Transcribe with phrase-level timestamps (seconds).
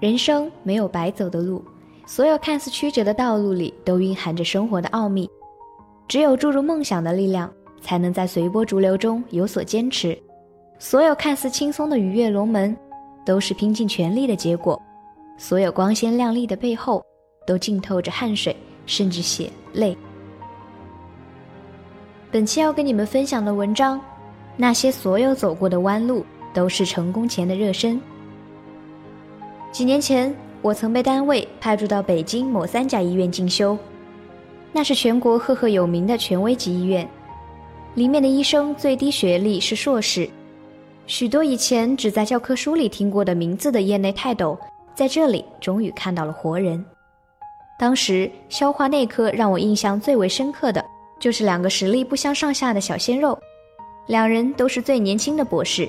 [0.00, 1.62] 人生没有白走的路，
[2.06, 5.28] 所有看似曲折的道路里都蕴含着生活的奥秘。
[6.08, 10.18] 只有注入梦想的力量，才能在随波逐流中有所坚持。
[10.78, 12.74] 所有看似轻松的鱼跃龙门，
[13.26, 14.80] 都是拼尽全力的结果。
[15.36, 17.04] 所有光鲜亮丽的背后，
[17.46, 18.56] 都浸透着汗水，
[18.86, 19.94] 甚至血泪。
[22.30, 24.00] 本期要跟你们分享的文章，
[24.56, 28.00] 那些所有走过的弯路，都是成功前的热身。
[29.72, 33.78] 几年前，我曾被单位派驻到北京某三甲医院进修，
[34.72, 37.08] 那是全国赫赫有名的权威级医院，
[37.94, 40.28] 里面的医生最低学历是硕士，
[41.06, 44.58] 许多以前只在教科书里听过的名字的业内泰斗，
[44.92, 46.84] 在这里终于看到了活人。
[47.78, 50.84] 当时消化内科让我印象最为深刻的，
[51.20, 53.38] 就是两个实力不相上下的小鲜肉，
[54.08, 55.88] 两人都是最年轻的博士，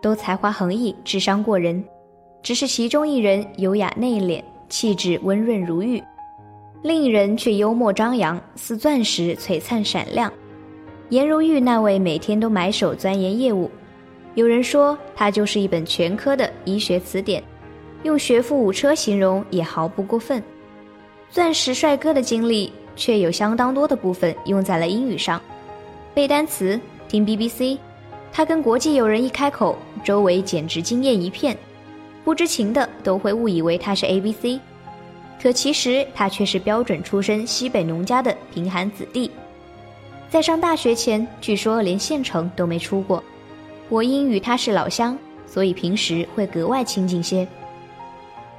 [0.00, 1.84] 都才华横溢，智商过人。
[2.42, 6.00] 只是其中一人优雅内敛，气质温润如玉；
[6.82, 10.32] 另一人却幽默张扬，似钻石璀璨闪亮。
[11.10, 13.70] 颜如玉那位每天都埋首钻研业务，
[14.34, 17.42] 有人说他就是一本全科的医学词典，
[18.02, 20.42] 用学富五车形容也毫不过分。
[21.30, 25.40] 钻石帅哥的经历却有相当多的部分用在了英语上，
[26.14, 27.78] 背单词、听 BBC，
[28.30, 31.56] 他跟国际友人一开口，周围简直惊艳一片。
[32.28, 34.60] 不知情的都会误以为他是 A B C，
[35.40, 39.30] 可其实他却是标准出身西北农家的贫寒子弟。
[40.28, 43.24] 在上大学前，据说连县城都没出过。
[43.88, 45.16] 我因与他是老乡，
[45.46, 47.48] 所以平时会格外亲近些。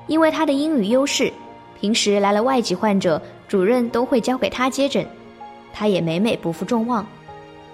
[0.07, 1.31] 因为他的英语优势，
[1.79, 5.05] 平时来了外籍患者，主任都会交给他接诊，
[5.71, 7.05] 他也每每不负众望，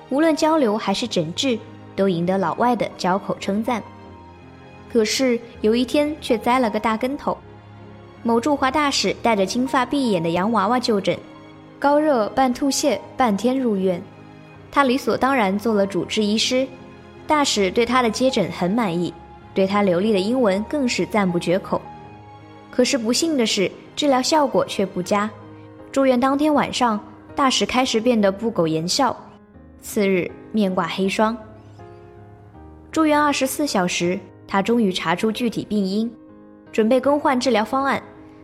[0.10, 1.58] 无论交流还是诊治，
[1.96, 3.82] 都赢得老外的交口称赞。
[4.96, 7.38] 可是有一天却栽了个大跟头，
[8.24, 11.20] 某驻华大使带着金发碧眼的洋娃娃就诊，
[11.78, 14.02] 高热伴吐泻，半天入院。
[14.72, 16.66] 他理所当然做了主治医师，
[17.28, 19.14] 大使对他的接诊很满意，
[19.54, 21.82] 对他流利的英文更是赞不绝口。
[22.72, 25.30] 可是不幸的是，治疗效果却不佳。
[25.92, 26.98] 住院当天晚上，
[27.36, 29.14] 大使开始变得不苟言笑，
[29.82, 31.36] 次日面挂黑霜。
[32.94, 34.18] 住院二十四小时。
[34.48, 36.12] 他终于查出具体病因，
[36.72, 38.02] 准备更换治疗方案。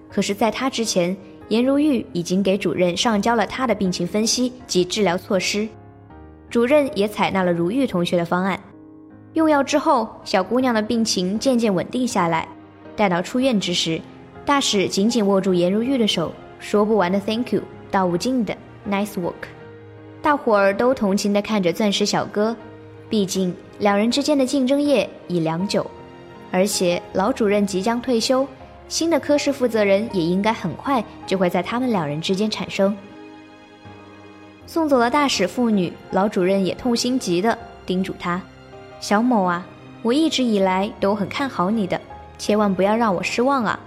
[0.10, 1.16] 可是，在他之前，
[1.50, 5.68] 颜如玉已经给主任上交了他的病情分析及治疗措施。
[6.50, 8.60] 主任也采纳了如玉同学的方案。
[9.34, 12.48] 用药之后，小姑娘的病情渐渐稳定下来。
[12.96, 14.02] 待到出院之时，
[14.46, 18.54] 大使紧紧握住颜如玉的手，说不完的 “thank you”，道无尽的
[18.90, 19.48] “nice work”。
[20.22, 22.56] 大伙儿都同情地看着钻石小哥。
[23.10, 25.84] 毕竟两人之间的竞争业已良久，
[26.52, 28.48] 而且老主任即将退休，
[28.88, 32.96] 新的科室负责人也应该很快就会在他们两人之间产生。
[34.68, 38.40] 送走了大使父女，老主任也痛心极的叮嘱他
[39.02, 39.66] ：“小某啊，
[40.04, 42.00] 我一直以来都很看好你的，
[42.38, 43.80] 千万不要让我失望啊！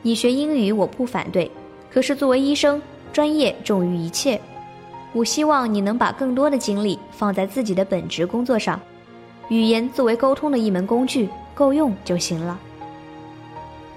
[0.00, 1.50] 你学英语我不反对，
[1.90, 2.80] 可是作为医生，
[3.12, 4.40] 专业重于一切。”
[5.12, 8.80] 我希望你能把更多的精力放在自己的本职工作上，
[9.52, 12.58] 语言作为沟通的一门工具，够用就行了。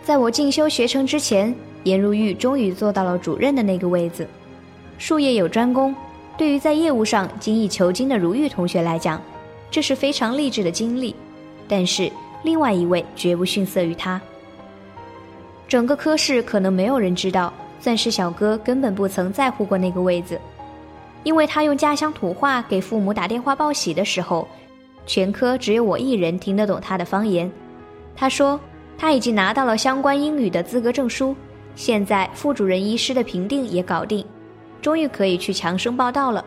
[0.03, 1.55] 在我进修学成之前，
[1.85, 4.27] 颜如玉终于坐到了主任的那个位子。
[4.97, 5.95] 术业有专攻，
[6.37, 9.21] 对于在业务上精益求精的如玉同学来讲，
[9.71, 11.15] 这是非常励志的经历。
[11.69, 12.11] 但是
[12.43, 14.21] 另外一位绝不逊色于他。
[15.69, 20.37] 整个科室可能没有人知道，钻石小哥根本不曾在乎过那个位子。
[21.23, 24.45] 因为他用家乡土话给父母打电话报喜的时候，
[25.05, 27.51] 全科只有我一人听得懂他的方言。
[28.15, 28.59] 他说
[28.97, 31.35] 他已经拿到了相关英语的资格证书，
[31.75, 34.25] 现在副主任医师的评定也搞定，
[34.81, 36.43] 终于可以去强生报道了。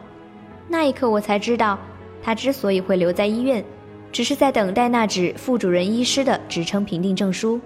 [0.67, 1.79] 那一刻我才知道，
[2.23, 3.65] 他之所以会留在医院，
[4.11, 7.61] 只是在等待那纸副主任医师的职称评定证书。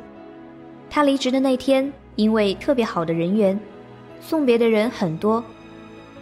[0.91, 3.59] 他离职的那天，因为特别好的人缘，
[4.21, 5.43] 送别的人很多。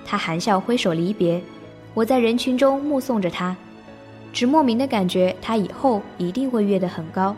[0.05, 1.43] 他含笑挥手离别，
[1.93, 3.57] 我在人群中目送着他，
[4.33, 7.35] 只莫名的感觉他以后一定会跃得很高，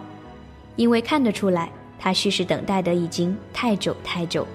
[0.77, 4.47] 因为看得出来，他蓄势等待的已经太久太久。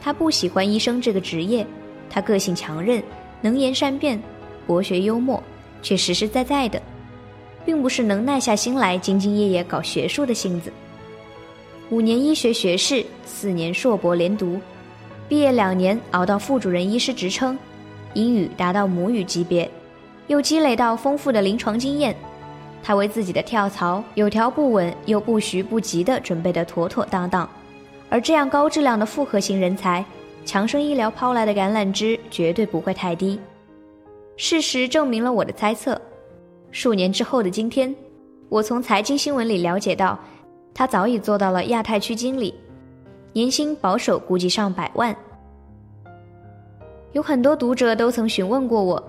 [0.00, 1.66] 他不喜欢医生这个职业，
[2.08, 3.02] 他个性强韧，
[3.40, 4.20] 能言善辩，
[4.66, 5.42] 博学幽默，
[5.82, 6.80] 却实实在在的，
[7.66, 10.72] 并不是能耐下心来兢兢业业搞学术的性子。
[11.90, 14.60] 五年医学学士，四年硕博连读，
[15.28, 17.58] 毕业两年熬到副主任医师职称，
[18.14, 19.68] 英语达到母语级别，
[20.28, 22.14] 又积累到丰富的临床经验，
[22.82, 27.48] 他为自己的跳槽有条不紊又不徐不急地准备得妥妥当当。
[28.08, 30.04] 而这样高质量的复合型人才，
[30.44, 33.38] 强生医疗抛来的橄榄枝绝对不会太低。
[34.36, 36.00] 事实证明了我的猜测。
[36.70, 37.94] 数年之后的今天，
[38.48, 40.18] 我从财经新闻里了解到。
[40.74, 42.54] 他早已做到了亚太区经理，
[43.32, 45.16] 年薪保守估计上百万。
[47.12, 49.02] 有很多读者都曾询问过我，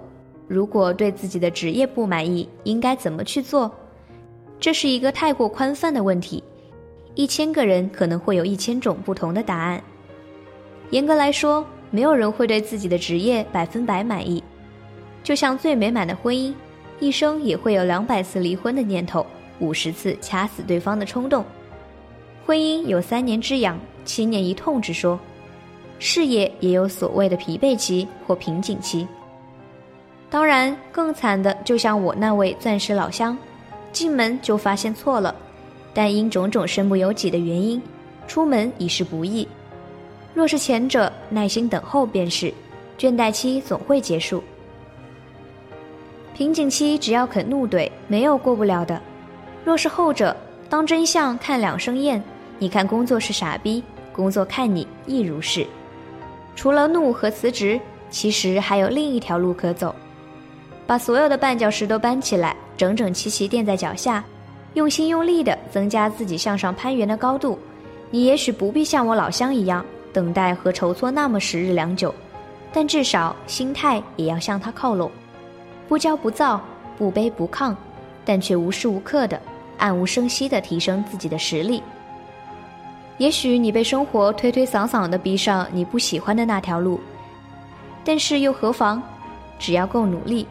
[0.50, 3.72] 如果对自己的职业不满意，应该怎么去做？
[4.60, 6.44] 这是一个太过宽泛的问题，
[7.14, 9.82] 一千个人可能会有一千种不同的答案。
[10.90, 14.44] 严格来说，没有人会对自己的职业百分百满意，
[15.24, 16.52] 就像最美满的婚姻，
[17.00, 19.24] 一生也会有两百次离婚的念头，
[19.60, 21.46] 五十次掐死对方的冲动。
[22.44, 25.20] 婚姻有三年之痒，七年一痛之说，
[26.00, 29.08] 事业也有所谓的疲惫期或瓶颈期。
[30.30, 33.36] 当然，更惨的就像我那位钻石老乡，
[33.92, 35.34] 进门就发现错了，
[35.94, 37.82] 但因种种身不由己的原因，
[38.28, 39.48] 出门已是不易。
[40.36, 42.54] 若是前者，耐心等候便是，
[42.98, 44.44] 倦怠期总会结束。
[46.36, 49.02] 瓶颈期只要肯怒怼，没有过不了的。
[49.66, 50.36] 若是后者，
[50.70, 52.24] 当真相看两生厌。
[52.60, 53.84] 你看，工作是傻逼，
[54.14, 55.66] 工作看你亦如是。
[56.56, 57.80] 除了怒和辞职，
[58.12, 59.94] 其实还有另一条路可走。
[60.90, 64.24] 把所有的绊脚石都搬起来，整整齐齐垫在脚下，
[64.74, 67.60] 用心用力地增加自己向上攀援的高度。
[68.10, 72.12] 你也许不必像我老乡一样等待和筹措那么时日良久，
[72.74, 75.12] 但至少心态也要向他靠拢，
[75.88, 76.60] 不骄不躁，
[76.98, 77.76] 不卑不亢，
[78.26, 79.40] 但却无时无刻的
[79.78, 81.84] 暗无声息地提升自己的实力。
[83.20, 87.00] 也许你被生活推推搡搡的逼上你不喜欢的那条路，
[88.04, 89.00] 但是又何妨？
[89.60, 90.48] 只要够努力，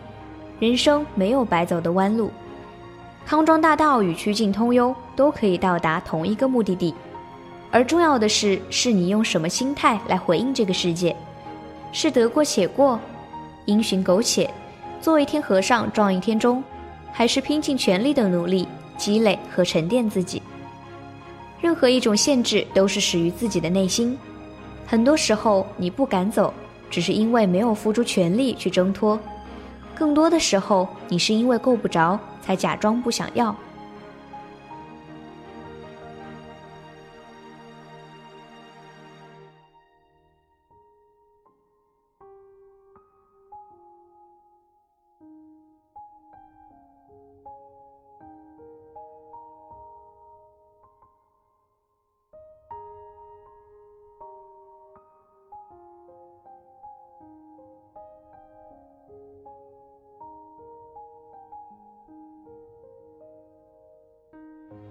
[0.59, 2.31] 人生没有白走的弯路。
[3.25, 6.95] 康庄大道与曲径通幽都可以到达同一个目的地，
[7.71, 11.15] 而重要的是，是你用什么心态来回应这个世界？
[11.93, 12.99] 是得过且过，
[13.67, 14.51] 因循苟且，
[15.01, 16.63] 做一天和尚撞一天钟，
[17.13, 18.67] 还是拼尽全力的努力
[18.97, 20.43] 积累和沉淀自己？
[21.61, 24.19] 任何一种限制都是始于自己的内心，
[24.87, 26.53] 很多时候你不敢走，
[26.89, 29.19] 只是因为没有付出全力去挣脱；
[29.99, 33.55] 更多的时候，你是因为够不着，才假装不想要。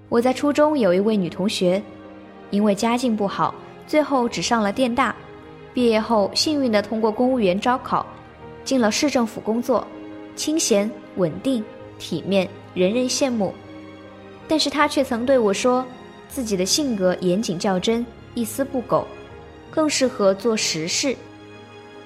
[0.10, 1.82] 我在初中有一位女同学，
[2.50, 3.54] 因为家境不好，
[3.86, 5.14] 最后只上了电大。
[5.74, 8.06] 毕业后，幸运地通过公务员招考，
[8.64, 9.86] 进了市政府工作，
[10.36, 11.64] 清闲、稳定、
[12.00, 13.54] 体面，人人羡慕。
[14.48, 15.86] 但是她却曾对我说，
[16.30, 19.06] 自己的性格严谨较真，一丝不苟，
[19.70, 21.16] 更适合做实事。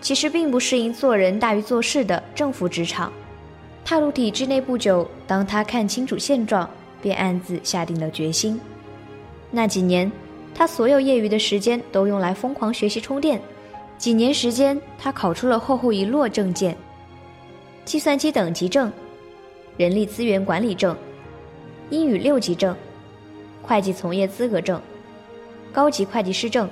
[0.01, 3.13] 其实并不适应做人大于做事的政府职场。
[3.86, 6.67] 踏入体制内不久，当她看清楚现状。
[7.01, 8.60] 便暗自下定了决心。
[9.50, 10.10] 那几年，
[10.53, 13.41] 他所有业余的时间都用来疯狂学习充电。
[13.98, 16.75] 几年时间，他考出了厚厚一摞证件：
[17.86, 18.91] 计算机等级证、
[19.77, 20.96] 人力资源管理证、
[21.89, 22.75] 英语六级证、
[23.62, 24.81] 会计从业资格证、
[25.72, 26.70] 高级会计师证。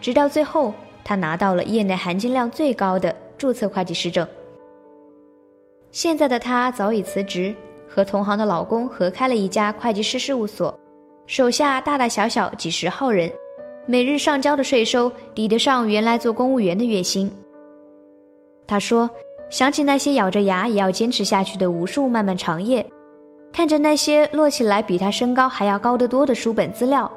[0.00, 4.26] 直到最后，他拿到了业内含金量最高的注册会计师证。
[5.92, 7.54] 现在的他早已辞职。
[7.88, 10.78] 和同行的老公合开了一家会计师事务所，
[11.26, 13.30] 手下大大小小几十号人，
[13.86, 17.30] 每日上交的税收抵得上原来做公务员的月薪。
[18.66, 19.08] 他说
[19.48, 22.84] ：“想起那些咬着牙也要坚持下去的无数漫漫长夜，
[23.52, 27.10] 看着那些摞起来比他身高还要高得多的书本资料，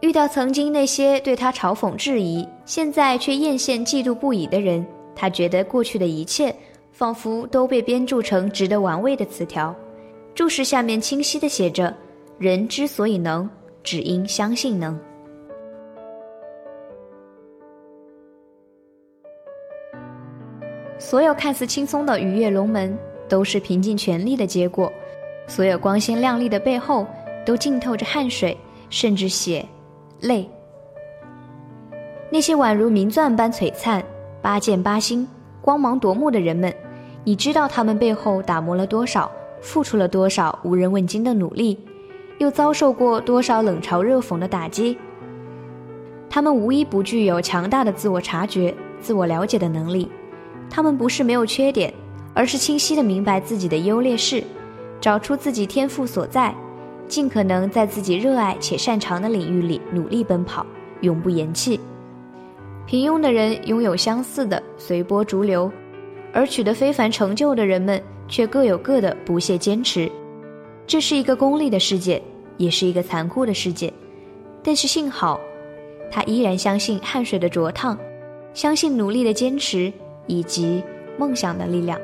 [0.00, 6.54] 遇到曾经那些对他嘲讽质疑，现在却艳羡嫉妒不已的人，他觉得过去的一切
[6.92, 9.74] 仿佛都被编著成值得玩味的词条。
[10.34, 11.94] 注释下面清晰地写着
[12.38, 13.48] ：“人之所以能，
[13.82, 14.98] 只因相信能。”
[20.98, 22.96] 所有看似轻松的鱼跃龙门，
[23.28, 24.86] 都是拼尽全力的结果；
[25.46, 27.06] 所有光鲜亮丽的背后，
[27.44, 28.56] 都浸透着汗水，
[28.88, 29.66] 甚至血。
[30.20, 30.48] 泪，
[32.30, 34.00] 那些宛如明钻般璀璨、
[34.40, 35.26] 八剑八星、
[35.60, 36.72] 光芒夺目的人们，
[37.24, 41.78] 你知道他们背后打磨了多少，付出了多少无人问津的努力，
[42.38, 44.98] 又遭受过多少冷嘲热讽的打击？
[46.28, 50.10] 他们无一不具有强大的自我察觉、自我了解的能力。
[50.68, 51.92] 他们不是没有缺点，
[52.34, 54.42] 而是清晰的明白自己的优劣势，
[55.00, 56.54] 找出自己天赋所在。
[57.06, 60.64] 尽可能在自己热爱且擅长的领域里努力奔跑，
[61.02, 61.78] 永不言弃。
[62.86, 65.70] 平庸的人拥有相似的随波逐流，
[66.32, 70.10] 而取得非凡成就的人们却各有各的不懈坚持。
[70.86, 72.20] 这是一个功利的世界，
[72.56, 73.92] 也是一个残酷的世界。
[74.62, 75.40] 但是幸好，
[76.10, 77.98] 他依然相信汗水的灼烫，
[78.54, 79.92] 相信努力的坚持
[80.26, 80.82] 以及
[81.18, 81.98] 梦想的力量。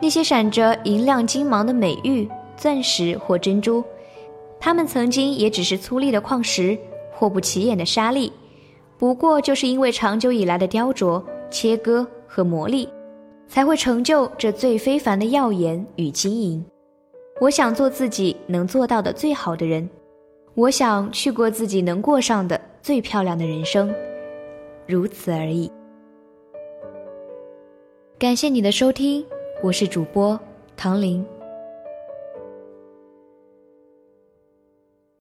[0.00, 3.82] 那些闪着银亮金芒的美玉、钻石或珍珠，
[4.60, 6.78] 它们曾经也只是粗粝的矿石
[7.12, 8.32] 或不起眼的沙粒，
[8.96, 12.88] 不过就是因为长久以来的雕琢、切割和磨砺，
[13.48, 16.64] 才会成就这最非凡的耀眼与晶莹。
[17.40, 19.88] 我想做自己能做到的最好的人，
[20.54, 23.92] 我想去过自己能过上的最漂亮的人生，
[24.86, 25.70] 如此而已。
[28.18, 29.24] 感谢你的收听。
[29.60, 30.38] 我是主播
[30.76, 31.37] 唐林。